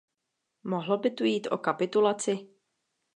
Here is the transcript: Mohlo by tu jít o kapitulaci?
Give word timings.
Mohlo 0.63 0.97
by 0.97 1.09
tu 1.11 1.23
jít 1.23 1.47
o 1.51 1.57
kapitulaci? 1.57 2.47